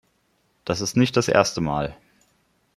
[0.65, 1.95] Das ist nicht das erste Mal.